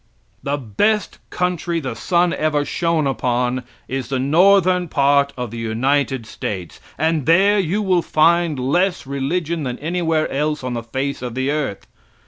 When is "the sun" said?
1.79-2.33